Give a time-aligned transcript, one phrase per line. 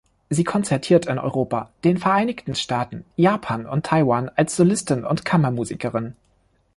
[0.31, 6.15] Sie konzertiert in Europa, den Vereinigten Staaten, Japan und Taiwan als Solistin und Kammermusikerin.